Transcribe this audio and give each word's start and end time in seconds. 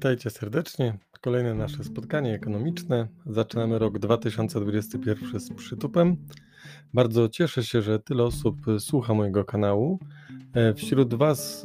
Witajcie 0.00 0.30
serdecznie. 0.30 0.98
Kolejne 1.20 1.54
nasze 1.54 1.84
spotkanie 1.84 2.34
ekonomiczne. 2.34 3.08
Zaczynamy 3.26 3.78
rok 3.78 3.98
2021 3.98 5.40
z 5.40 5.54
przytupem. 5.54 6.16
Bardzo 6.94 7.28
cieszę 7.28 7.64
się, 7.64 7.82
że 7.82 7.98
tyle 7.98 8.24
osób 8.24 8.56
słucha 8.78 9.14
mojego 9.14 9.44
kanału. 9.44 9.98
E, 10.54 10.74
wśród 10.74 11.14
Was 11.14 11.62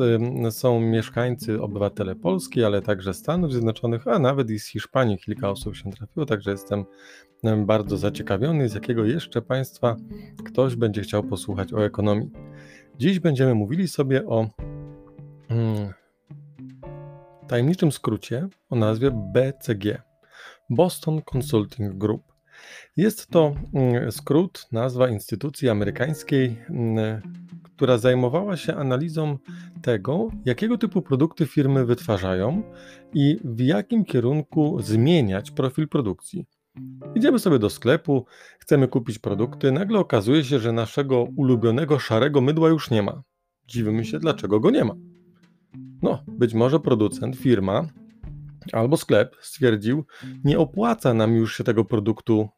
są 0.49 0.79
mieszkańcy, 0.79 1.61
obywatele 1.61 2.15
Polski, 2.15 2.63
ale 2.63 2.81
także 2.81 3.13
Stanów 3.13 3.51
Zjednoczonych, 3.51 4.07
a 4.07 4.19
nawet 4.19 4.49
i 4.49 4.59
z 4.59 4.67
Hiszpanii 4.67 5.17
kilka 5.17 5.49
osób 5.49 5.75
się 5.75 5.91
trafiło, 5.91 6.25
także 6.25 6.51
jestem 6.51 6.85
bardzo 7.65 7.97
zaciekawiony, 7.97 8.69
z 8.69 8.73
jakiego 8.73 9.05
jeszcze 9.05 9.41
państwa 9.41 9.95
ktoś 10.45 10.75
będzie 10.75 11.01
chciał 11.01 11.23
posłuchać 11.23 11.73
o 11.73 11.85
ekonomii. 11.85 12.31
Dziś 12.99 13.19
będziemy 13.19 13.55
mówili 13.55 13.87
sobie 13.87 14.25
o 14.25 14.49
mm, 15.49 15.93
tajemniczym 17.47 17.91
skrócie 17.91 18.47
o 18.69 18.75
nazwie 18.75 19.11
BCG 19.33 20.01
Boston 20.69 21.21
Consulting 21.33 21.97
Group. 21.97 22.33
Jest 22.97 23.27
to 23.27 23.55
mm, 23.73 24.11
skrót, 24.11 24.67
nazwa 24.71 25.09
instytucji 25.09 25.69
amerykańskiej, 25.69 26.57
mm, 26.69 27.21
która 27.63 27.97
zajmowała 27.97 28.57
się 28.57 28.75
analizą 28.75 29.37
tego, 29.81 30.29
jakiego 30.45 30.77
typu 30.77 31.01
produkty 31.01 31.45
firmy 31.45 31.85
wytwarzają 31.85 32.63
i 33.13 33.39
w 33.43 33.59
jakim 33.59 34.05
kierunku 34.05 34.81
zmieniać 34.81 35.51
profil 35.51 35.87
produkcji. 35.87 36.45
Idziemy 37.15 37.39
sobie 37.39 37.59
do 37.59 37.69
sklepu, 37.69 38.25
chcemy 38.59 38.87
kupić 38.87 39.19
produkty, 39.19 39.71
nagle 39.71 39.99
okazuje 39.99 40.43
się, 40.43 40.59
że 40.59 40.71
naszego 40.71 41.23
ulubionego 41.23 41.99
szarego 41.99 42.41
mydła 42.41 42.69
już 42.69 42.91
nie 42.91 43.03
ma. 43.03 43.23
Dziwimy 43.67 44.05
się, 44.05 44.19
dlaczego 44.19 44.59
go 44.59 44.71
nie 44.71 44.85
ma. 44.85 44.95
No, 46.05 46.23
być 46.27 46.53
może 46.53 46.79
producent, 46.79 47.35
firma 47.35 47.87
albo 48.71 48.97
sklep 48.97 49.35
stwierdził, 49.41 50.05
nie 50.43 50.59
opłaca 50.59 51.13
nam 51.13 51.35
już 51.35 51.57
się 51.57 51.63
tego 51.63 51.85
produktu 51.85 52.49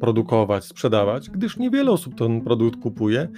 produkować, 0.00 0.64
sprzedawać, 0.64 1.30
gdyż 1.30 1.56
niewiele 1.56 1.90
osób 1.90 2.14
ten 2.14 2.40
produkt 2.40 2.80
kupuje. 2.80 3.28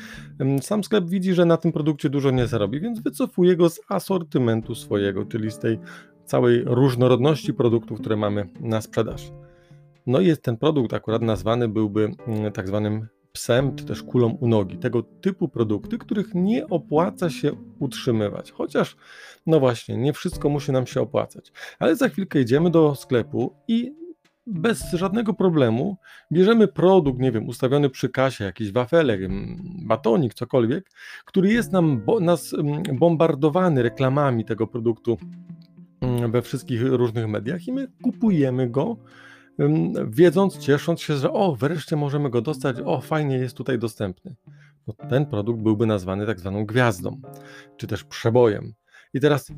Sam 0.60 0.84
sklep 0.84 1.04
widzi, 1.04 1.34
że 1.34 1.44
na 1.44 1.56
tym 1.56 1.72
produkcie 1.72 2.10
dużo 2.10 2.30
nie 2.30 2.46
zarobi, 2.46 2.80
więc 2.80 3.00
wycofuje 3.00 3.56
go 3.56 3.70
z 3.70 3.80
asortymentu 3.88 4.74
swojego, 4.74 5.24
czyli 5.24 5.50
z 5.50 5.58
tej 5.58 5.78
całej 6.24 6.62
różnorodności 6.64 7.54
produktów, 7.54 8.00
które 8.00 8.16
mamy 8.16 8.48
na 8.60 8.80
sprzedaż. 8.80 9.32
No 10.06 10.20
i 10.20 10.26
jest 10.26 10.42
ten 10.42 10.56
produkt 10.56 10.94
akurat 10.94 11.22
nazwany 11.22 11.68
byłby 11.68 12.10
tak 12.54 12.68
zwanym 12.68 13.06
psem 13.32 13.76
czy 13.76 13.84
też 13.84 14.02
kulą 14.02 14.28
u 14.40 14.48
nogi. 14.48 14.78
Tego 14.78 15.02
typu 15.02 15.48
produkty, 15.48 15.98
których 15.98 16.34
nie 16.34 16.66
opłaca 16.66 17.30
się 17.30 17.52
utrzymywać. 17.78 18.50
Chociaż, 18.50 18.96
no 19.46 19.60
właśnie, 19.60 19.96
nie 19.96 20.12
wszystko 20.12 20.48
musi 20.48 20.72
nam 20.72 20.86
się 20.86 21.00
opłacać. 21.00 21.52
Ale 21.78 21.96
za 21.96 22.08
chwilkę 22.08 22.40
idziemy 22.40 22.70
do 22.70 22.94
sklepu 22.94 23.56
i 23.68 23.98
bez 24.46 24.92
żadnego 24.92 25.34
problemu 25.34 25.96
bierzemy 26.32 26.68
produkt, 26.68 27.20
nie 27.20 27.32
wiem, 27.32 27.48
ustawiony 27.48 27.90
przy 27.90 28.08
kasie, 28.08 28.44
jakiś 28.44 28.72
wafelek, 28.72 29.20
batonik, 29.86 30.34
cokolwiek, 30.34 30.90
który 31.24 31.52
jest 31.52 31.72
nam 31.72 32.04
bo, 32.04 32.20
nas 32.20 32.54
bombardowany 32.94 33.82
reklamami 33.82 34.44
tego 34.44 34.66
produktu 34.66 35.18
we 36.28 36.42
wszystkich 36.42 36.82
różnych 36.82 37.28
mediach 37.28 37.68
i 37.68 37.72
my 37.72 37.88
kupujemy 38.02 38.70
go 38.70 38.96
wiedząc, 40.08 40.58
ciesząc 40.58 41.00
się, 41.00 41.16
że 41.16 41.32
o, 41.32 41.56
wreszcie 41.56 41.96
możemy 41.96 42.30
go 42.30 42.42
dostać, 42.42 42.76
o, 42.84 43.00
fajnie 43.00 43.36
jest 43.36 43.56
tutaj 43.56 43.78
dostępny. 43.78 44.34
No, 44.86 44.94
ten 45.08 45.26
produkt 45.26 45.62
byłby 45.62 45.86
nazwany 45.86 46.26
tak 46.26 46.40
zwaną 46.40 46.66
gwiazdą, 46.66 47.20
czy 47.76 47.86
też 47.86 48.04
przebojem. 48.04 48.74
I 49.14 49.20
teraz 49.20 49.52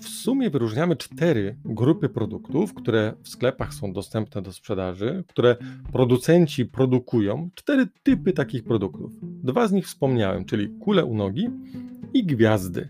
w 0.00 0.08
sumie 0.08 0.50
wyróżniamy 0.50 0.96
cztery 0.96 1.58
grupy 1.64 2.08
produktów, 2.08 2.74
które 2.74 3.14
w 3.22 3.28
sklepach 3.28 3.74
są 3.74 3.92
dostępne 3.92 4.42
do 4.42 4.52
sprzedaży, 4.52 5.24
które 5.28 5.56
producenci 5.92 6.66
produkują. 6.66 7.50
Cztery 7.54 7.86
typy 8.02 8.32
takich 8.32 8.64
produktów. 8.64 9.12
Dwa 9.22 9.68
z 9.68 9.72
nich 9.72 9.86
wspomniałem, 9.86 10.44
czyli 10.44 10.68
kule 10.80 11.04
u 11.04 11.14
nogi 11.14 11.50
i 12.14 12.26
gwiazdy. 12.26 12.88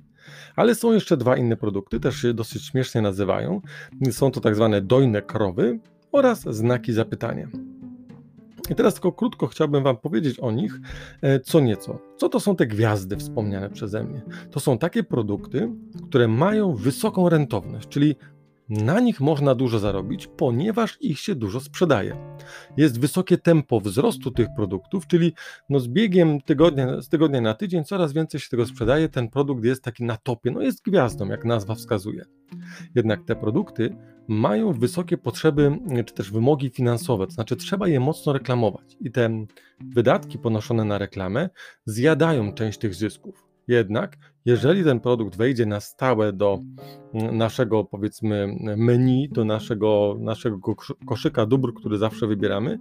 Ale 0.56 0.74
są 0.74 0.92
jeszcze 0.92 1.16
dwa 1.16 1.36
inne 1.36 1.56
produkty, 1.56 2.00
też 2.00 2.16
się 2.16 2.34
dosyć 2.34 2.66
śmiesznie 2.66 3.02
nazywają. 3.02 3.60
Są 4.10 4.30
to 4.30 4.40
tak 4.40 4.54
zwane 4.54 4.80
dojne 4.80 5.22
krowy 5.22 5.80
oraz 6.12 6.40
znaki 6.40 6.92
zapytania. 6.92 7.48
I 8.70 8.74
teraz 8.74 8.94
tylko 8.94 9.12
krótko 9.12 9.46
chciałbym 9.46 9.84
Wam 9.84 9.96
powiedzieć 9.96 10.40
o 10.40 10.50
nich 10.50 10.80
e, 11.22 11.40
co 11.40 11.60
nieco. 11.60 11.98
Co 12.16 12.28
to 12.28 12.40
są 12.40 12.56
te 12.56 12.66
gwiazdy 12.66 13.16
wspomniane 13.16 13.70
przeze 13.70 14.04
mnie? 14.04 14.22
To 14.50 14.60
są 14.60 14.78
takie 14.78 15.02
produkty, 15.02 15.70
które 16.08 16.28
mają 16.28 16.74
wysoką 16.74 17.28
rentowność, 17.28 17.88
czyli 17.88 18.16
na 18.68 19.00
nich 19.00 19.20
można 19.20 19.54
dużo 19.54 19.78
zarobić, 19.78 20.26
ponieważ 20.26 20.98
ich 21.00 21.18
się 21.18 21.34
dużo 21.34 21.60
sprzedaje. 21.60 22.16
Jest 22.76 23.00
wysokie 23.00 23.38
tempo 23.38 23.80
wzrostu 23.80 24.30
tych 24.30 24.48
produktów, 24.56 25.06
czyli 25.06 25.32
no 25.68 25.80
z 25.80 25.88
biegiem 25.88 26.40
tygodnia, 26.40 27.00
z 27.02 27.08
tygodnia 27.08 27.40
na 27.40 27.54
tydzień 27.54 27.84
coraz 27.84 28.12
więcej 28.12 28.40
się 28.40 28.48
tego 28.50 28.66
sprzedaje. 28.66 29.08
Ten 29.08 29.28
produkt 29.28 29.64
jest 29.64 29.82
taki 29.82 30.04
na 30.04 30.16
topie, 30.16 30.50
no 30.50 30.62
jest 30.62 30.82
gwiazdą, 30.84 31.28
jak 31.28 31.44
nazwa 31.44 31.74
wskazuje. 31.74 32.24
Jednak 32.94 33.24
te 33.24 33.36
produkty 33.36 33.96
mają 34.28 34.72
wysokie 34.72 35.18
potrzeby 35.18 35.78
czy 36.06 36.14
też 36.14 36.30
wymogi 36.30 36.70
finansowe, 36.70 37.26
to 37.26 37.32
znaczy 37.32 37.56
trzeba 37.56 37.88
je 37.88 38.00
mocno 38.00 38.32
reklamować 38.32 38.96
i 39.00 39.10
te 39.10 39.46
wydatki 39.80 40.38
ponoszone 40.38 40.84
na 40.84 40.98
reklamę 40.98 41.50
zjadają 41.84 42.52
część 42.52 42.78
tych 42.78 42.94
zysków. 42.94 43.51
Jednak, 43.68 44.16
jeżeli 44.44 44.84
ten 44.84 45.00
produkt 45.00 45.36
wejdzie 45.36 45.66
na 45.66 45.80
stałe 45.80 46.32
do 46.32 46.58
naszego, 47.32 47.84
powiedzmy, 47.84 48.56
menu, 48.76 49.28
do 49.28 49.44
naszego, 49.44 50.16
naszego 50.20 50.58
koszyka 51.06 51.46
dóbr, 51.46 51.74
który 51.74 51.98
zawsze 51.98 52.26
wybieramy, 52.26 52.78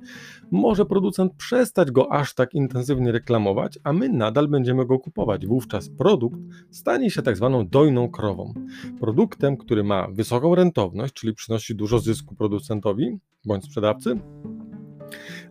może 0.51 0.85
producent 0.85 1.33
przestać 1.33 1.91
go 1.91 2.11
aż 2.11 2.33
tak 2.33 2.53
intensywnie 2.53 3.11
reklamować, 3.11 3.79
a 3.83 3.93
my 3.93 4.09
nadal 4.09 4.47
będziemy 4.47 4.85
go 4.85 4.99
kupować. 4.99 5.47
Wówczas 5.47 5.89
produkt 5.89 6.39
stanie 6.71 7.11
się 7.11 7.21
tak 7.21 7.37
zwaną 7.37 7.67
dojną 7.67 8.09
krową. 8.09 8.53
Produktem, 8.99 9.57
który 9.57 9.83
ma 9.83 10.07
wysoką 10.11 10.55
rentowność, 10.55 11.13
czyli 11.13 11.33
przynosi 11.33 11.75
dużo 11.75 11.99
zysku 11.99 12.35
producentowi 12.35 13.19
bądź 13.45 13.65
sprzedawcy, 13.65 14.19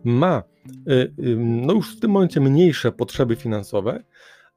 ma 0.03 0.43
y, 0.89 1.13
no 1.37 1.73
już 1.73 1.97
w 1.97 1.99
tym 1.99 2.11
momencie 2.11 2.41
mniejsze 2.41 2.91
potrzeby 2.91 3.35
finansowe, 3.35 4.03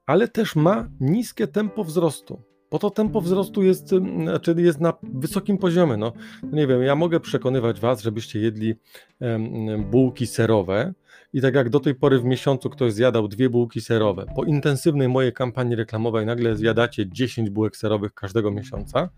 ale 0.07 0.29
też 0.29 0.57
ma 0.57 0.89
niskie 1.01 1.47
tempo 1.47 1.85
wzrostu. 1.85 2.43
Bo 2.71 2.79
to 2.79 2.91
tempo 2.91 3.21
wzrostu 3.21 3.63
jest, 3.63 3.89
znaczy 4.23 4.55
jest 4.59 4.81
na 4.81 4.93
wysokim 5.03 5.59
poziomie. 5.59 5.97
No, 5.97 6.13
nie 6.53 6.67
wiem, 6.67 6.83
ja 6.83 6.95
mogę 6.95 7.21
przekonywać 7.21 7.81
Was, 7.81 8.03
żebyście 8.03 8.41
jedli 8.41 8.75
bułki 9.91 10.27
serowe 10.27 10.95
i 11.33 11.41
tak 11.41 11.55
jak 11.55 11.71
do 11.71 11.81
tej 11.81 11.95
pory 11.95 12.19
w 12.19 12.25
miesiącu 12.25 12.71
ktoś 12.71 12.93
zjadał 12.93 13.29
dwie 13.29 13.51
bułki 13.51 13.81
serowe, 13.81 14.27
po 14.37 14.45
intensywnej 14.45 15.09
mojej 15.09 15.33
kampanii 15.33 15.77
reklamowej 15.77 16.27
nagle 16.27 16.57
zjadacie 16.57 17.09
10 17.09 17.51
bułek 17.51 17.77
serowych 17.77 18.15
każdego 18.15 18.51
miesiąca, 18.51 19.09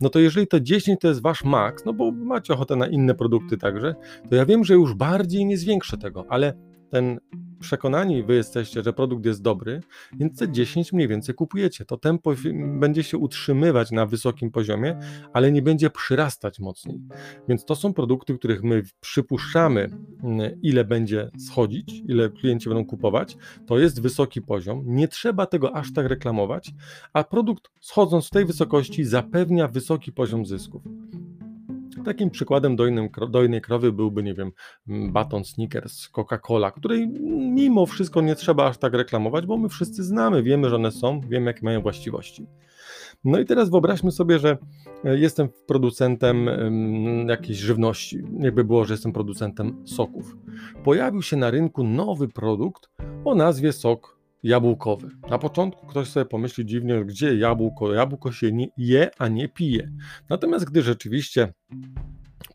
no 0.00 0.08
to 0.10 0.18
jeżeli 0.18 0.46
to 0.46 0.60
10 0.60 1.00
to 1.00 1.08
jest 1.08 1.22
Wasz 1.22 1.44
maks, 1.44 1.84
no 1.84 1.92
bo 1.92 2.12
macie 2.12 2.54
ochotę 2.54 2.76
na 2.76 2.86
inne 2.86 3.14
produkty 3.14 3.56
także, 3.56 3.94
to 4.30 4.36
ja 4.36 4.46
wiem, 4.46 4.64
że 4.64 4.74
już 4.74 4.94
bardziej 4.94 5.46
nie 5.46 5.58
zwiększę 5.58 5.98
tego, 5.98 6.24
ale 6.28 6.52
ten 6.90 7.18
przekonani 7.64 8.22
wy 8.22 8.34
jesteście, 8.34 8.82
że 8.82 8.92
produkt 8.92 9.26
jest 9.26 9.42
dobry, 9.42 9.80
więc 10.12 10.38
te 10.38 10.52
10 10.52 10.92
mniej 10.92 11.08
więcej 11.08 11.34
kupujecie. 11.34 11.84
To 11.84 11.96
tempo 11.96 12.34
będzie 12.78 13.02
się 13.02 13.18
utrzymywać 13.18 13.90
na 13.90 14.06
wysokim 14.06 14.50
poziomie, 14.50 14.98
ale 15.32 15.52
nie 15.52 15.62
będzie 15.62 15.90
przyrastać 15.90 16.60
mocniej. 16.60 17.00
Więc 17.48 17.64
to 17.64 17.74
są 17.74 17.92
produkty, 17.92 18.38
których 18.38 18.62
my 18.62 18.82
przypuszczamy, 19.00 19.90
mm, 20.22 20.60
ile 20.62 20.84
będzie 20.84 21.30
schodzić, 21.38 22.02
ile 22.08 22.30
klienci 22.30 22.68
będą 22.68 22.86
kupować. 22.86 23.36
To 23.66 23.78
jest 23.78 24.02
wysoki 24.02 24.42
poziom. 24.42 24.82
Nie 24.86 25.08
trzeba 25.08 25.46
tego 25.46 25.76
aż 25.76 25.92
tak 25.92 26.06
reklamować, 26.06 26.70
a 27.12 27.24
produkt 27.24 27.70
schodząc 27.80 28.26
w 28.26 28.30
tej 28.30 28.44
wysokości 28.44 29.04
zapewnia 29.04 29.68
wysoki 29.68 30.12
poziom 30.12 30.46
zysków. 30.46 30.82
Takim 32.04 32.30
przykładem 32.30 32.76
dojnym, 32.76 33.08
dojnej 33.30 33.60
krowy 33.60 33.92
byłby, 33.92 34.22
nie 34.22 34.34
wiem, 34.34 34.52
baton 34.86 35.44
Snickers, 35.44 36.08
Coca-Cola, 36.10 36.72
której 36.72 37.08
mimo 37.54 37.86
wszystko 37.86 38.20
nie 38.20 38.34
trzeba 38.34 38.66
aż 38.66 38.78
tak 38.78 38.94
reklamować, 38.94 39.46
bo 39.46 39.56
my 39.56 39.68
wszyscy 39.68 40.04
znamy, 40.04 40.42
wiemy, 40.42 40.70
że 40.70 40.76
one 40.76 40.90
są, 40.90 41.20
wiemy, 41.20 41.46
jakie 41.46 41.64
mają 41.64 41.82
właściwości. 41.82 42.46
No 43.24 43.38
i 43.38 43.44
teraz 43.44 43.70
wyobraźmy 43.70 44.12
sobie, 44.12 44.38
że 44.38 44.58
e, 45.04 45.18
jestem 45.18 45.48
producentem 45.66 46.48
jakiejś 47.28 47.58
żywności. 47.58 48.22
Jakby 48.38 48.64
było, 48.64 48.84
że 48.84 48.94
jestem 48.94 49.12
producentem 49.12 49.86
soków. 49.86 50.36
Pojawił 50.84 51.22
się 51.22 51.36
na 51.36 51.50
rynku 51.50 51.84
nowy 51.84 52.28
produkt 52.28 52.90
o 53.24 53.34
nazwie 53.34 53.72
sok 53.72 54.13
jabłkowy. 54.44 55.08
Na 55.30 55.38
początku 55.38 55.86
ktoś 55.86 56.08
sobie 56.08 56.26
pomyśli 56.26 56.66
dziwnie, 56.66 57.04
gdzie 57.04 57.36
jabłko? 57.36 57.92
Jabłko 57.92 58.32
się 58.32 58.50
je, 58.76 59.10
a 59.18 59.28
nie 59.28 59.48
pije. 59.48 59.90
Natomiast 60.28 60.64
gdy 60.64 60.82
rzeczywiście 60.82 61.52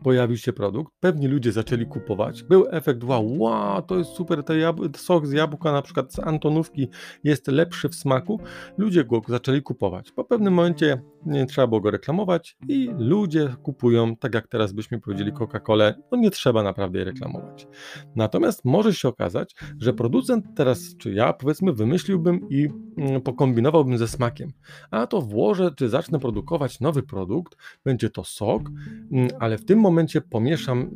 pojawił 0.03 0.37
się 0.37 0.53
produkt, 0.53 0.93
pewni 0.99 1.27
ludzie 1.27 1.51
zaczęli 1.51 1.85
kupować, 1.85 2.43
był 2.43 2.65
efekt 2.71 3.03
wow, 3.03 3.39
wow 3.39 3.81
to 3.81 3.97
jest 3.97 4.11
super, 4.11 4.43
ten 4.43 4.59
sok 4.95 5.27
z 5.27 5.31
jabłka 5.31 5.71
na 5.71 5.81
przykład 5.81 6.13
z 6.13 6.19
Antonówki 6.19 6.87
jest 7.23 7.47
lepszy 7.47 7.89
w 7.89 7.95
smaku, 7.95 8.39
ludzie 8.77 9.03
go 9.03 9.21
zaczęli 9.27 9.61
kupować. 9.61 10.11
Po 10.11 10.23
pewnym 10.23 10.53
momencie 10.53 11.01
nie 11.25 11.45
trzeba 11.45 11.67
było 11.67 11.81
go 11.81 11.91
reklamować 11.91 12.57
i 12.67 12.89
ludzie 12.97 13.55
kupują, 13.63 14.15
tak 14.15 14.33
jak 14.33 14.47
teraz 14.47 14.73
byśmy 14.73 15.01
powiedzieli 15.01 15.33
Coca-Colę, 15.33 15.93
no 16.11 16.17
nie 16.17 16.31
trzeba 16.31 16.63
naprawdę 16.63 16.99
jej 16.99 17.05
reklamować. 17.05 17.67
Natomiast 18.15 18.65
może 18.65 18.93
się 18.93 19.07
okazać, 19.07 19.55
że 19.77 19.93
producent 19.93 20.45
teraz, 20.55 20.95
czy 20.97 21.13
ja 21.13 21.33
powiedzmy, 21.33 21.73
wymyśliłbym 21.73 22.49
i 22.49 22.69
mm, 22.97 23.21
pokombinowałbym 23.21 23.97
ze 23.97 24.07
smakiem, 24.07 24.51
a 24.91 25.07
to 25.07 25.21
włożę, 25.21 25.71
czy 25.75 25.89
zacznę 25.89 26.19
produkować 26.19 26.79
nowy 26.79 27.03
produkt, 27.03 27.55
będzie 27.85 28.09
to 28.09 28.23
sok, 28.23 28.61
mm, 29.11 29.29
ale 29.39 29.57
w 29.57 29.65
tym 29.65 29.79
momencie 29.79 29.88
pomieszam 30.30 30.89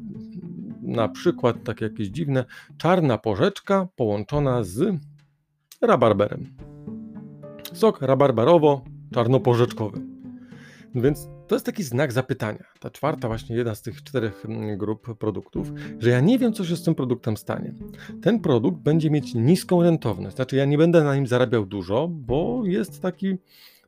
na 0.82 1.08
przykład 1.08 1.64
takie 1.64 1.86
jakieś 1.86 2.08
dziwne 2.08 2.46
czarna 2.78 3.18
porzeczka 3.18 3.88
połączona 3.96 4.64
z 4.64 4.96
rabarberem. 5.82 6.56
Sok 7.74 8.02
rabarbarowo-czarnoporzeczkowy. 8.02 10.14
Więc 10.96 11.28
to 11.48 11.56
jest 11.56 11.66
taki 11.66 11.84
znak 11.84 12.12
zapytania. 12.12 12.64
Ta 12.80 12.90
czwarta, 12.90 13.28
właśnie 13.28 13.56
jedna 13.56 13.76
z 13.76 13.82
tych 13.82 14.04
czterech 14.04 14.46
mm, 14.46 14.78
grup 14.78 15.18
produktów, 15.18 15.72
że 16.00 16.10
ja 16.10 16.20
nie 16.20 16.40
wiem, 16.40 16.54
co 16.54 16.66
się 16.66 16.76
z 16.76 16.84
tym 16.84 16.96
produktem 16.96 17.38
stanie. 17.38 17.74
Ten 18.22 18.40
produkt 18.40 18.78
będzie 18.78 19.10
mieć 19.10 19.34
niską 19.34 19.84
rentowność, 19.84 20.36
znaczy 20.36 20.56
ja 20.56 20.66
nie 20.66 20.78
będę 20.78 21.04
na 21.04 21.16
nim 21.16 21.28
zarabiał 21.28 21.66
dużo, 21.66 22.08
bo 22.08 22.62
jest 22.66 23.02
taki 23.02 23.38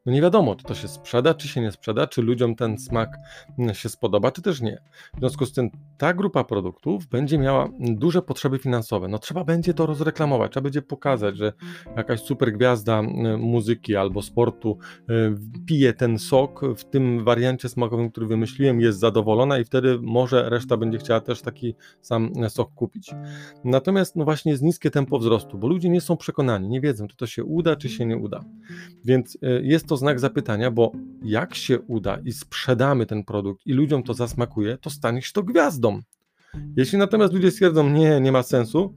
no 0.06 0.12
nie 0.12 0.22
wiadomo, 0.22 0.56
czy 0.56 0.64
to 0.64 0.76
się 0.76 0.88
sprzeda, 0.88 1.34
czy 1.34 1.48
się 1.48 1.62
nie 1.62 1.72
sprzeda, 1.72 2.08
czy 2.08 2.22
ludziom 2.22 2.56
ten 2.56 2.78
smak 2.78 3.18
mm, 3.60 3.76
się 3.76 3.90
spodoba, 3.90 4.32
czy 4.32 4.42
też 4.42 4.62
nie. 4.62 4.82
W 5.16 5.20
związku 5.20 5.46
z 5.46 5.54
tym 5.54 5.70
ta 5.98 6.14
grupa 6.14 6.44
produktów 6.44 7.08
będzie 7.08 7.38
miała 7.38 7.70
duże 7.80 8.22
potrzeby 8.22 8.60
finansowe. 8.60 9.08
No 9.08 9.20
trzeba 9.20 9.44
będzie 9.44 9.74
to 9.74 9.86
rozreklamować, 9.86 10.52
trzeba 10.52 10.64
będzie 10.64 10.82
pokazać, 10.82 11.38
że 11.38 11.54
jakaś 11.98 12.22
super 12.22 12.54
gwiazda 12.54 13.00
mm, 13.00 13.42
muzyki 13.42 13.96
albo 13.96 14.22
sportu 14.22 14.78
y, 15.10 15.36
pije 15.66 15.94
ten 15.94 16.20
sok 16.20 16.62
w 16.78 16.84
tym 16.84 17.24
wariancie 17.24 17.70
smakowym, 17.70 18.12
który 18.12 18.28
wymyśliłem, 18.28 18.82
jest 18.82 19.00
zadowolona 19.00 19.60
i 19.60 19.66
wtedy 19.66 20.00
może 20.02 20.50
reszta 20.50 20.78
będzie 20.78 20.98
chciała 20.98 21.22
też 21.22 21.42
taki 21.42 21.76
sam 22.02 22.34
sok 22.50 22.74
kupić. 22.76 23.12
Natomiast 23.64 24.16
no 24.16 24.26
właśnie 24.26 24.52
jest 24.52 24.64
niskie 24.64 24.92
tempo 24.92 25.20
wzrostu, 25.20 25.58
bo 25.58 25.68
ludzie 25.68 25.90
nie 25.90 26.02
są 26.02 26.18
przekonani, 26.18 26.70
nie 26.70 26.82
wiedzą, 26.82 27.08
czy 27.08 27.16
to 27.16 27.28
się 27.28 27.44
uda, 27.44 27.76
czy 27.76 27.90
się 27.90 28.06
nie 28.06 28.18
uda. 28.18 28.44
Więc 29.06 29.36
y, 29.36 29.62
jest 29.64 29.88
to 29.88 29.95
to 29.96 30.00
znak 30.00 30.20
zapytania, 30.20 30.72
bo 30.72 30.92
jak 31.24 31.56
się 31.56 31.80
uda 31.80 32.18
i 32.26 32.32
sprzedamy 32.32 33.06
ten 33.06 33.24
produkt 33.24 33.62
i 33.66 33.74
ludziom 33.74 34.04
to 34.04 34.14
zasmakuje, 34.14 34.78
to 34.78 34.90
stanie 34.90 35.22
się 35.22 35.32
to 35.34 35.44
gwiazdą. 35.44 36.00
Jeśli 36.78 36.98
natomiast 36.98 37.34
ludzie 37.34 37.52
stwierdzą, 37.52 37.90
nie, 37.90 38.22
nie 38.22 38.32
ma 38.32 38.44
sensu, 38.44 38.94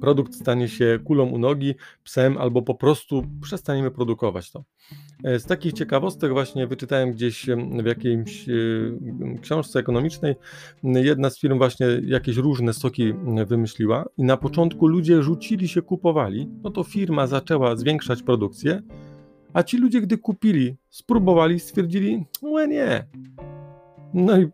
produkt 0.00 0.34
stanie 0.34 0.68
się 0.68 0.98
kulą 1.04 1.24
u 1.24 1.38
nogi, 1.38 1.74
psem, 2.04 2.38
albo 2.38 2.62
po 2.62 2.74
prostu 2.74 3.24
przestaniemy 3.40 3.90
produkować 3.90 4.50
to. 4.50 4.64
E, 5.24 5.38
z 5.38 5.44
takich 5.44 5.72
ciekawostek 5.72 6.32
właśnie 6.32 6.66
wyczytałem 6.66 7.12
gdzieś 7.12 7.46
w 7.82 7.86
jakiejś 7.86 8.48
e, 8.48 8.52
książce 9.40 9.78
ekonomicznej, 9.78 10.34
jedna 10.82 11.30
z 11.30 11.38
firm 11.40 11.58
właśnie 11.58 11.86
jakieś 12.04 12.36
różne 12.36 12.72
soki 12.72 13.12
wymyśliła 13.46 14.04
i 14.18 14.24
na 14.24 14.36
początku 14.36 14.86
ludzie 14.86 15.22
rzucili 15.22 15.68
się, 15.68 15.82
kupowali, 15.82 16.48
no 16.62 16.70
to 16.70 16.84
firma 16.84 17.26
zaczęła 17.26 17.76
zwiększać 17.76 18.22
produkcję, 18.22 18.82
a 19.52 19.62
ci 19.62 19.78
ludzie, 19.78 20.00
gdy 20.00 20.18
kupili, 20.18 20.76
spróbowali, 20.90 21.60
stwierdzili, 21.60 22.24
no 22.42 22.66
nie. 22.66 23.06
No 24.14 24.40
i 24.40 24.48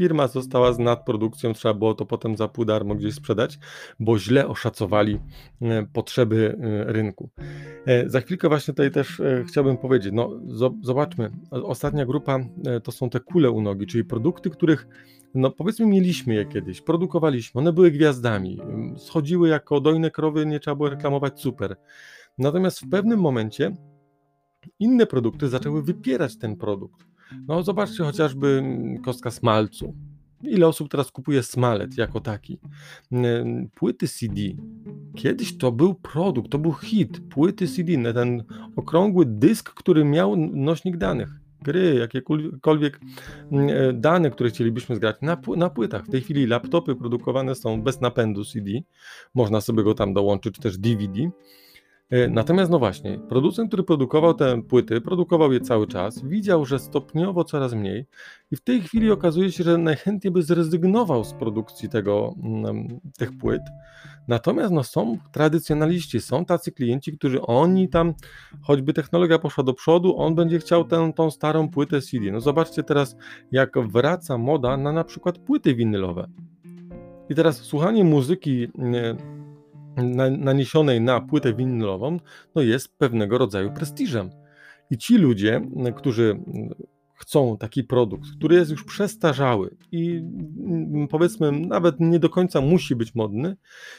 firma 0.00 0.28
została 0.28 0.72
z 0.72 0.78
nadprodukcją, 0.78 1.52
trzeba 1.52 1.74
było 1.74 1.94
to 1.94 2.06
potem 2.06 2.36
za 2.36 2.48
pół 2.48 2.64
darmo 2.64 2.94
gdzieś 2.94 3.14
sprzedać, 3.14 3.58
bo 4.00 4.18
źle 4.18 4.48
oszacowali 4.48 5.18
e, 5.62 5.86
potrzeby 5.92 6.58
e, 6.60 6.92
rynku. 6.92 7.30
E, 7.86 8.08
za 8.08 8.20
chwilkę 8.20 8.48
właśnie 8.48 8.74
tutaj 8.74 8.90
też 8.90 9.22
chciałbym 9.48 9.76
powiedzieć, 9.76 10.12
no 10.12 10.30
zobaczmy, 10.82 11.30
ostatnia 11.50 12.06
grupa 12.06 12.38
to 12.82 12.92
są 12.92 13.10
te 13.10 13.20
kule 13.20 13.50
u 13.50 13.60
nogi, 13.60 13.86
czyli 13.86 14.04
produkty, 14.04 14.50
których 14.50 14.88
no 15.34 15.50
powiedzmy 15.50 15.86
mieliśmy 15.86 16.34
je 16.34 16.44
kiedyś, 16.44 16.80
produkowaliśmy, 16.80 17.58
one 17.60 17.72
były 17.72 17.90
gwiazdami, 17.90 18.60
schodziły 18.96 19.48
jako 19.48 19.80
dojne 19.80 20.10
krowy, 20.10 20.46
nie 20.46 20.60
trzeba 20.60 20.74
było 20.74 20.90
reklamować, 20.90 21.40
super. 21.40 21.76
Natomiast 22.38 22.80
w 22.80 22.88
pewnym 22.88 23.20
momencie 23.20 23.72
inne 24.78 25.06
produkty 25.06 25.48
zaczęły 25.48 25.82
wypierać 25.82 26.38
ten 26.38 26.56
produkt. 26.56 27.06
No 27.48 27.62
zobaczcie 27.62 28.04
chociażby 28.04 28.62
kostka 29.04 29.30
smalcu. 29.30 29.94
Ile 30.42 30.66
osób 30.66 30.90
teraz 30.90 31.10
kupuje 31.10 31.42
smalet 31.42 31.98
jako 31.98 32.20
taki? 32.20 32.58
Płyty 33.74 34.08
CD. 34.08 34.40
Kiedyś 35.16 35.58
to 35.58 35.72
był 35.72 35.94
produkt, 35.94 36.50
to 36.50 36.58
był 36.58 36.72
hit. 36.72 37.20
Płyty 37.30 37.68
CD, 37.68 38.12
ten 38.14 38.44
okrągły 38.76 39.26
dysk, 39.26 39.74
który 39.74 40.04
miał 40.04 40.36
nośnik 40.36 40.96
danych. 40.96 41.28
Gry, 41.62 41.94
jakiekolwiek 41.94 43.00
e, 43.52 43.92
dane, 43.92 44.30
które 44.30 44.50
chcielibyśmy 44.50 44.96
zgrać 44.96 45.16
na, 45.22 45.36
na 45.56 45.70
płytach. 45.70 46.04
W 46.04 46.10
tej 46.10 46.20
chwili 46.20 46.46
laptopy 46.46 46.96
produkowane 46.96 47.54
są 47.54 47.82
bez 47.82 48.00
napędu 48.00 48.44
CD. 48.44 48.70
Można 49.34 49.60
sobie 49.60 49.82
go 49.82 49.94
tam 49.94 50.14
dołączyć, 50.14 50.54
czy 50.54 50.60
też 50.62 50.78
DVD. 50.78 51.30
E, 52.10 52.28
natomiast 52.28 52.70
no 52.70 52.78
właśnie, 52.78 53.18
producent, 53.28 53.68
który 53.68 53.82
produkował 53.82 54.34
te 54.34 54.62
płyty, 54.62 55.00
produkował 55.00 55.52
je 55.52 55.60
cały 55.60 55.86
czas, 55.86 56.22
widział, 56.24 56.64
że 56.64 56.78
stopniowo 56.78 57.44
coraz 57.44 57.74
mniej 57.74 58.06
i 58.50 58.56
w 58.56 58.60
tej 58.60 58.82
chwili 58.82 59.10
okazuje 59.10 59.52
się, 59.52 59.64
że 59.64 59.78
najchętniej 59.78 60.30
by 60.30 60.42
zrezygnował 60.42 61.24
z 61.24 61.32
produkcji 61.32 61.88
tego, 61.88 62.34
mm, 62.42 63.00
tych 63.18 63.38
płyt. 63.38 63.62
Natomiast 64.28 64.72
no, 64.72 64.84
są 64.84 65.18
tradycjonaliści, 65.32 66.20
są 66.20 66.44
tacy 66.44 66.72
klienci, 66.72 67.18
którzy 67.18 67.42
oni 67.42 67.88
tam, 67.88 68.14
choćby 68.62 68.92
technologia 68.92 69.38
poszła 69.38 69.64
do 69.64 69.74
przodu, 69.74 70.18
on 70.18 70.34
będzie 70.34 70.58
chciał 70.58 70.84
tę, 70.84 71.12
tą 71.16 71.30
starą 71.30 71.68
płytę 71.68 72.00
CD. 72.00 72.32
No 72.32 72.40
zobaczcie 72.40 72.82
teraz, 72.82 73.16
jak 73.52 73.78
wraca 73.78 74.38
moda 74.38 74.76
na 74.76 74.92
na 74.92 75.04
przykład 75.04 75.38
płyty 75.38 75.74
winylowe. 75.74 76.28
I 77.28 77.34
teraz 77.34 77.56
słuchanie 77.56 78.04
muzyki 78.04 78.68
naniesionej 80.38 81.00
na 81.00 81.20
płytę 81.20 81.54
winylową, 81.54 82.20
no 82.54 82.62
jest 82.62 82.98
pewnego 82.98 83.38
rodzaju 83.38 83.72
prestiżem. 83.72 84.30
I 84.90 84.98
ci 84.98 85.16
ludzie, 85.16 85.60
którzy 85.96 86.40
chcą 87.20 87.56
taki 87.58 87.84
produkt, 87.84 88.30
który 88.36 88.56
jest 88.56 88.70
już 88.70 88.84
przestarzały 88.84 89.76
i 89.92 90.22
mm, 90.66 91.08
powiedzmy 91.08 91.52
nawet 91.52 92.00
nie 92.00 92.18
do 92.18 92.28
końca 92.28 92.60
musi 92.60 92.96
być 92.96 93.14
modny, 93.14 93.56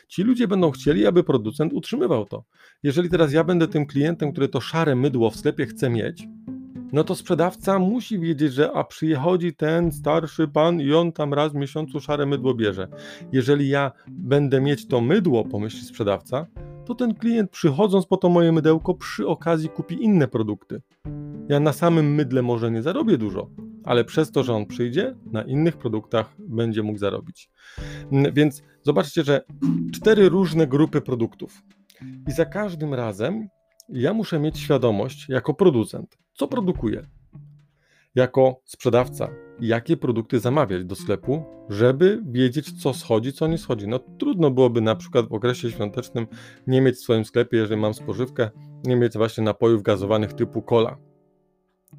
ci 0.08 0.24
ludzie 0.24 0.48
będą 0.48 0.72
chcieli, 0.72 1.06
aby 1.06 1.24
producent 1.24 1.74
utrzymywał 1.74 2.26
to. 2.26 2.44
Jeżeli 2.84 3.10
teraz 3.10 3.34
ja 3.34 3.44
będę 3.44 3.68
tym 3.68 3.86
klientem, 3.86 4.32
który 4.32 4.48
to 4.48 4.62
szare 4.62 4.96
mydło 4.96 5.30
w 5.30 5.36
sklepie 5.36 5.66
chce 5.66 5.90
mieć, 5.90 6.28
no 6.94 7.04
to 7.04 7.16
sprzedawca 7.16 7.80
musi 7.80 8.20
wiedzieć, 8.20 8.54
że 8.54 8.72
a 8.72 8.84
przychodzi 8.84 9.54
ten 9.56 9.92
starszy 9.92 10.48
pan 10.48 10.82
i 10.82 10.94
on 10.94 11.12
tam 11.12 11.34
raz 11.34 11.52
w 11.52 11.56
miesiącu 11.56 12.00
szare 12.00 12.26
mydło 12.26 12.54
bierze. 12.54 12.88
Jeżeli 13.32 13.70
ja 13.70 13.92
będę 14.08 14.62
mieć 14.62 14.88
to 14.88 15.02
mydło, 15.02 15.46
pomyśli 15.46 15.82
sprzedawca, 15.82 16.48
to 16.86 16.96
ten 16.96 17.16
klient 17.16 17.52
przychodząc 17.52 18.06
po 18.06 18.18
to 18.18 18.30
moje 18.30 18.52
mydełko 18.52 18.94
przy 18.94 19.28
okazji 19.28 19.70
kupi 19.70 20.04
inne 20.04 20.28
produkty. 20.28 20.82
Ja 21.50 21.60
na 21.60 21.74
samym 21.74 22.16
mydle 22.16 22.42
może 22.42 22.72
nie 22.72 22.82
zarobię 22.82 23.18
dużo, 23.18 23.50
ale 23.84 24.06
przez 24.06 24.32
to, 24.32 24.44
że 24.44 24.54
on 24.54 24.66
przyjdzie, 24.66 25.16
na 25.32 25.44
innych 25.44 25.78
produktach 25.78 26.36
będzie 26.40 26.84
mógł 26.84 27.00
zarobić. 27.00 27.50
Więc 28.34 28.64
zobaczcie, 28.82 29.24
że 29.24 29.42
cztery 29.94 30.30
różne 30.30 30.68
grupy 30.68 31.02
produktów. 31.02 31.62
I 32.28 32.32
za 32.32 32.46
każdym 32.46 32.94
razem 32.94 33.48
ja 33.90 34.14
muszę 34.14 34.40
mieć 34.40 34.60
świadomość 34.60 35.30
jako 35.30 35.54
producent, 35.54 36.18
co 36.34 36.48
produkuję, 36.48 37.08
jako 38.16 38.62
sprzedawca, 38.66 39.30
jakie 39.60 39.98
produkty 39.98 40.40
zamawiać 40.40 40.86
do 40.86 40.96
sklepu, 40.96 41.44
żeby 41.70 42.22
wiedzieć, 42.26 42.82
co 42.82 42.94
schodzi, 42.94 43.34
co 43.34 43.48
nie 43.48 43.58
schodzi. 43.58 43.88
No 43.88 44.00
trudno 44.00 44.52
byłoby 44.52 44.82
na 44.82 44.96
przykład 44.96 45.28
w 45.30 45.34
okresie 45.34 45.72
świątecznym 45.72 46.28
nie 46.68 46.82
mieć 46.82 46.96
w 46.96 47.02
swoim 47.02 47.26
sklepie, 47.26 47.58
jeżeli 47.58 47.82
mam 47.82 47.94
spożywkę, 47.94 48.50
nie 48.86 48.96
mieć 48.96 49.18
właśnie 49.18 49.44
napojów 49.44 49.84
gazowanych 49.84 50.34
typu 50.34 50.62
cola. 50.62 50.98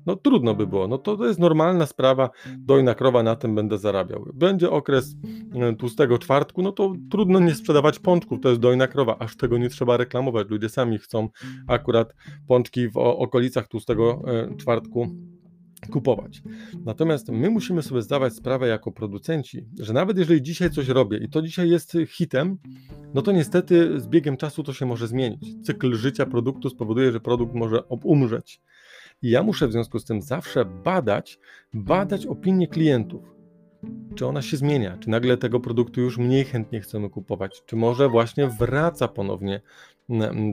No 0.07 0.17
trudno 0.17 0.55
by 0.55 0.67
było, 0.67 0.89
no 0.89 0.99
to, 0.99 1.27
jest 1.27 1.39
normalna 1.39 1.87
sprawa, 1.87 2.31
dojna 2.59 2.95
krowa, 2.95 3.23
na 3.23 3.37
tym 3.37 3.55
będę 3.55 3.79
zarabiał. 3.79 4.25
Będzie 4.35 4.71
okres 4.71 5.17
e, 5.55 5.77
tłustego 5.77 6.19
czwartku, 6.19 6.63
no 6.63 6.73
to 6.73 6.93
trudno 7.11 7.41
nie 7.41 7.55
sprzedawać 7.55 7.99
pączków, 7.99 8.41
to 8.41 8.49
jest 8.49 8.61
dojna 8.61 8.87
krowa, 8.87 9.19
aż 9.19 9.37
tego 9.37 9.59
nie 9.59 9.69
trzeba 9.69 9.97
reklamować, 9.97 10.49
ludzie 10.51 10.69
sami 10.69 10.99
chcą 10.99 11.29
akurat 11.69 12.15
pączki 12.49 12.89
w 12.89 12.97
okolicach 12.97 13.69
tłustego 13.69 14.23
e, 14.27 14.57
czwartku 14.57 15.09
kupować. 15.91 16.43
Natomiast 16.85 17.29
my 17.29 17.51
musimy 17.51 17.83
sobie 17.83 18.03
zdawać 18.03 18.35
sprawę 18.35 18.69
jako 18.69 18.93
producenci, 18.93 19.67
że 19.81 19.93
nawet 19.93 20.19
jeżeli 20.19 20.43
dzisiaj 20.43 20.71
coś 20.71 20.89
robię 20.89 21.19
i 21.19 21.29
to 21.29 21.43
dzisiaj 21.43 21.71
jest 21.71 21.97
hitem, 22.09 22.59
no 23.15 23.23
to 23.23 23.33
niestety 23.33 24.01
z 24.01 24.07
biegiem 24.07 24.37
czasu 24.37 24.63
to 24.63 24.73
się 24.73 24.87
może 24.87 25.09
zmienić. 25.09 25.65
Cykl 25.67 25.95
życia 25.95 26.27
produktu 26.27 26.71
spowoduje, 26.71 27.13
że 27.13 27.21
produkt 27.21 27.55
może 27.55 27.83
umrzeć. 28.05 28.61
I 29.23 29.31
ja 29.31 29.43
muszę 29.43 29.69
w 29.69 29.73
związku 29.73 29.99
z 29.99 30.05
tym 30.05 30.23
zawsze 30.23 30.65
badać, 30.65 31.39
badać 31.75 32.27
opinie 32.27 32.69
klientów. 32.69 33.33
czy 34.15 34.27
ona 34.27 34.43
się 34.43 34.57
zmienia, 34.57 34.99
czy 35.01 35.11
nagle 35.11 35.37
tego 35.37 35.61
produktu 35.61 36.01
już 36.01 36.19
mniej 36.19 36.45
chętnie 36.45 36.81
chcemy 36.81 37.11
kupować, 37.11 37.63
czy 37.67 37.77
może 37.77 38.09
właśnie 38.09 38.49
wraca 38.49 39.09
ponownie 39.09 39.61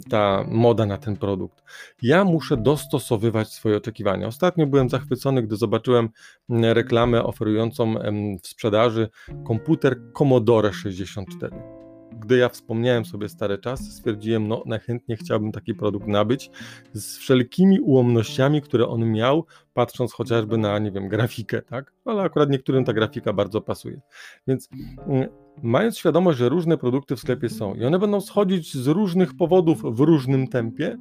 ta 0.10 0.46
moda 0.48 0.86
na 0.86 0.98
ten 0.98 1.18
produkt. 1.18 1.64
Ja 2.02 2.24
muszę 2.24 2.58
dostosowywać 2.58 3.54
swoje 3.54 3.78
oczekiwania. 3.78 4.28
Ostatnio 4.28 4.68
byłem 4.68 4.90
zachwycony, 4.90 5.44
gdy 5.44 5.56
zobaczyłem 5.56 6.10
reklamę 6.50 7.24
oferującą 7.24 7.96
w 8.44 8.48
sprzedaży 8.48 9.10
komputer 9.46 9.98
Commodore 10.14 10.74
64 10.74 11.79
gdy 12.20 12.38
ja 12.38 12.50
wspomniałem 12.50 13.06
sobie 13.06 13.30
stare 13.30 13.58
czasy, 13.58 13.92
stwierdziłem, 13.92 14.48
no 14.48 14.64
najchętniej 14.66 15.18
chciałbym 15.18 15.52
taki 15.52 15.76
produkt 15.76 16.08
nabyć 16.08 16.52
z 16.94 17.18
wszelkimi 17.18 17.80
ułomnościami, 17.80 18.62
które 18.62 18.88
on 18.88 19.12
miał, 19.12 19.46
patrząc 19.74 20.14
chociażby 20.14 20.58
na, 20.58 20.80
nie 20.80 20.92
wiem, 20.92 21.08
grafikę, 21.08 21.62
tak? 21.62 21.94
Ale 22.06 22.22
akurat 22.22 22.50
niektórym 22.50 22.86
ta 22.86 22.94
grafika 22.94 23.34
bardzo 23.34 23.62
pasuje. 23.62 24.02
Więc 24.48 24.70
mm, 25.08 25.30
mając 25.64 25.98
świadomość, 25.98 26.40
że 26.40 26.50
różne 26.50 26.78
produkty 26.78 27.16
w 27.16 27.20
sklepie 27.20 27.50
są 27.50 27.76
i 27.76 27.86
one 27.86 28.00
będą 28.00 28.22
schodzić 28.22 28.74
z 28.78 28.88
różnych 28.88 29.38
powodów 29.38 29.82
w 29.96 30.00
różnym 30.00 30.48
tempie, 30.48 30.98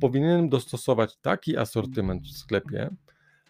powinienem 0.00 0.48
dostosować 0.48 1.16
taki 1.16 1.56
asortyment 1.56 2.22
w 2.22 2.36
sklepie, 2.36 2.90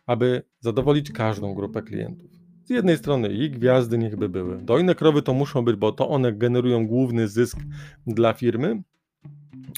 aby 0.06 0.42
zadowolić 0.60 1.12
każdą 1.12 1.54
grupę 1.54 1.82
klientów. 1.82 2.39
Z 2.70 2.72
jednej 2.72 2.98
strony 2.98 3.28
i 3.32 3.50
gwiazdy 3.50 3.98
niechby 3.98 4.28
były. 4.28 4.58
Dojne 4.62 4.94
krowy 4.94 5.22
to 5.22 5.34
muszą 5.34 5.64
być, 5.64 5.76
bo 5.76 5.92
to 5.92 6.08
one 6.08 6.32
generują 6.32 6.86
główny 6.86 7.28
zysk 7.28 7.58
dla 8.06 8.32
firmy, 8.32 8.82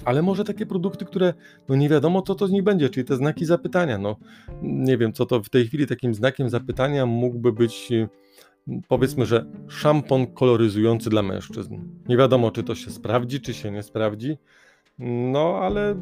ale 0.04 0.22
może 0.22 0.44
takie 0.44 0.66
produkty, 0.66 1.04
które 1.04 1.34
no 1.68 1.76
nie 1.76 1.88
wiadomo, 1.88 2.22
co 2.22 2.34
to 2.34 2.46
z 2.46 2.50
nich 2.50 2.62
będzie, 2.62 2.90
czyli 2.90 3.06
te 3.06 3.16
znaki 3.16 3.44
zapytania. 3.44 3.99
No, 3.99 4.16
nie 4.62 4.99
wiem, 4.99 5.12
co 5.12 5.26
to 5.26 5.42
w 5.42 5.49
tej 5.49 5.66
chwili 5.66 5.87
takim 5.87 6.14
znakiem 6.14 6.50
zapytania 6.50 7.06
mógłby 7.06 7.52
być, 7.52 7.88
powiedzmy, 8.88 9.26
że 9.26 9.46
szampon 9.68 10.26
koloryzujący 10.26 11.11
dla 11.11 11.22
mężczyzn. 11.22 11.78
Nie 12.08 12.16
wiadomo, 12.16 12.50
czy 12.50 12.62
to 12.62 12.75
się 12.75 12.90
sprawdzi, 12.90 13.40
czy 13.40 13.54
się 13.54 13.70
nie 13.70 13.82
sprawdzi. 13.82 14.37
No, 15.32 15.58
ale 15.62 15.96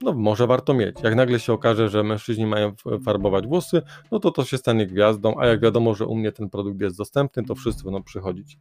no 0.00 0.12
może 0.12 0.46
warto 0.46 0.74
mieć. 0.74 0.96
Jak 1.02 1.14
nagle 1.14 1.40
się 1.40 1.52
okaże, 1.52 1.88
że 1.88 2.02
mężczyźni 2.02 2.46
mają 2.46 2.72
farbować 3.04 3.46
włosy, 3.46 3.82
no 4.12 4.20
to 4.20 4.30
to 4.30 4.44
się 4.44 4.58
stanie 4.58 4.86
gwiazdą, 4.86 5.34
a 5.38 5.46
jak 5.46 5.60
wiadomo, 5.60 5.94
że 5.94 6.06
u 6.06 6.14
mnie 6.14 6.32
ten 6.32 6.50
produkt 6.50 6.80
jest 6.80 6.98
dostępny, 6.98 7.44
to 7.44 7.54
wszyscy 7.54 7.84
będą 7.84 8.02
przychodzić. 8.02 8.58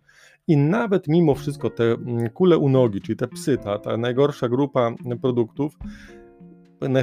I 0.47 0.57
nawet 0.57 1.07
mimo 1.07 1.35
wszystko 1.35 1.69
te 1.69 1.83
mm, 1.83 2.29
kule 2.29 2.57
u 2.57 2.69
nogi, 2.69 3.01
czyli 3.01 3.15
te 3.15 3.27
psy, 3.27 3.57
ta, 3.57 3.79
ta 3.79 3.97
najgorsza 3.97 4.49
grupa 4.49 4.95
produktów, 5.21 5.77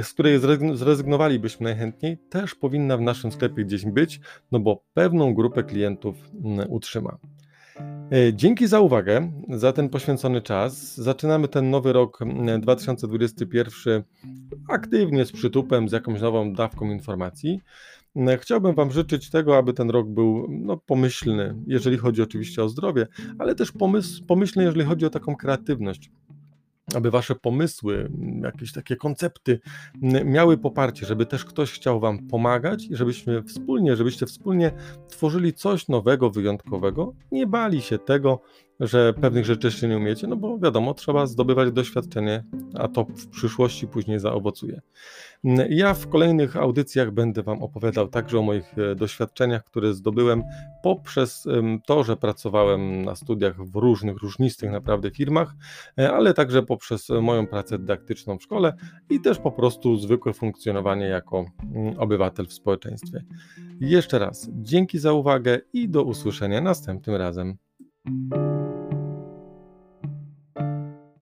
z 0.01 0.13
której 0.13 0.39
zrezygnowalibyśmy 0.73 1.63
najchętniej, 1.63 2.17
też 2.29 2.55
powinna 2.55 2.97
w 2.97 3.01
naszym 3.01 3.31
sklepie 3.31 3.65
gdzieś 3.65 3.85
być, 3.85 4.19
no 4.51 4.59
bo 4.59 4.83
pewną 4.93 5.33
grupę 5.33 5.63
klientów 5.63 6.15
mm, 6.43 6.71
utrzyma. 6.71 7.17
E, 8.11 8.33
dzięki 8.33 8.67
za 8.67 8.79
uwagę, 8.79 9.31
za 9.49 9.73
ten 9.73 9.89
poświęcony 9.89 10.41
czas. 10.41 10.95
Zaczynamy 10.97 11.47
ten 11.47 11.69
nowy 11.69 11.93
rok 11.93 12.19
2021 12.61 14.03
aktywnie 14.69 15.25
z 15.25 15.31
przytupem, 15.31 15.89
z 15.89 15.91
jakąś 15.91 16.21
nową 16.21 16.53
dawką 16.53 16.85
informacji. 16.85 17.61
Chciałbym 18.39 18.75
Wam 18.75 18.91
życzyć 18.91 19.29
tego, 19.29 19.57
aby 19.57 19.73
ten 19.73 19.89
rok 19.89 20.09
był 20.09 20.47
no, 20.49 20.77
pomyślny, 20.77 21.55
jeżeli 21.67 21.97
chodzi 21.97 22.21
oczywiście 22.21 22.63
o 22.63 22.69
zdrowie, 22.69 23.07
ale 23.39 23.55
też 23.55 23.71
pomysł, 23.71 24.25
pomyślny, 24.25 24.63
jeżeli 24.63 24.85
chodzi 24.85 25.05
o 25.05 25.09
taką 25.09 25.35
kreatywność 25.35 26.11
aby 26.95 27.11
wasze 27.11 27.35
pomysły, 27.35 28.11
jakieś 28.43 28.73
takie 28.73 28.95
koncepty 28.95 29.59
miały 30.25 30.57
poparcie, 30.57 31.05
żeby 31.05 31.25
też 31.25 31.45
ktoś 31.45 31.71
chciał 31.71 31.99
wam 31.99 32.27
pomagać 32.27 32.85
i 32.85 32.95
żebyśmy 32.95 33.43
wspólnie, 33.43 33.95
żebyście 33.95 34.25
wspólnie 34.25 34.71
tworzyli 35.07 35.53
coś 35.53 35.87
nowego, 35.87 36.29
wyjątkowego, 36.29 37.13
nie 37.31 37.47
bali 37.47 37.81
się 37.81 37.99
tego, 37.99 38.41
że 38.81 39.13
pewnych 39.13 39.45
rzeczy 39.45 39.67
jeszcze 39.67 39.87
nie 39.87 39.97
umiecie, 39.97 40.27
no 40.27 40.35
bo 40.35 40.59
wiadomo, 40.59 40.93
trzeba 40.93 41.25
zdobywać 41.25 41.71
doświadczenie, 41.71 42.43
a 42.73 42.87
to 42.87 43.03
w 43.03 43.27
przyszłości 43.27 43.87
później 43.87 44.19
zaowocuje. 44.19 44.81
Ja 45.69 45.93
w 45.93 46.09
kolejnych 46.09 46.57
audycjach 46.57 47.11
będę 47.11 47.43
Wam 47.43 47.63
opowiadał 47.63 48.07
także 48.07 48.39
o 48.39 48.41
moich 48.41 48.77
e, 48.77 48.95
doświadczeniach, 48.95 49.63
które 49.63 49.93
zdobyłem 49.93 50.43
poprzez 50.83 51.47
to, 51.85 52.03
że 52.03 52.17
pracowałem 52.17 53.05
na 53.05 53.15
studiach 53.15 53.63
w 53.63 53.75
różnych, 53.75 54.17
różnistych 54.17 54.71
naprawdę 54.71 55.11
firmach, 55.11 55.55
e, 55.99 56.11
ale 56.11 56.33
także 56.33 56.63
poprzez 56.63 57.09
moją 57.21 57.47
pracę 57.47 57.79
dydaktyczną 57.79 58.37
w 58.37 58.43
szkole 58.43 58.73
i 59.09 59.21
też 59.21 59.39
po 59.39 59.51
prostu 59.51 59.97
zwykłe 59.97 60.33
funkcjonowanie 60.33 61.05
jako 61.05 61.45
mm, 61.75 61.99
obywatel 61.99 62.47
w 62.47 62.53
społeczeństwie. 62.53 63.23
Jeszcze 63.79 64.19
raz 64.19 64.49
dzięki 64.53 64.99
za 64.99 65.13
uwagę 65.13 65.59
i 65.73 65.89
do 65.89 66.03
usłyszenia 66.03 66.61
następnym 66.61 67.15
razem. 67.15 67.57